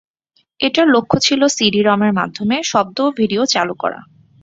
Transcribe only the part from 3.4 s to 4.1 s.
চালু করা।